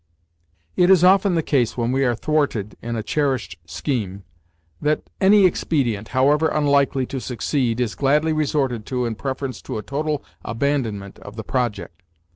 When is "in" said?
2.81-2.95, 9.05-9.13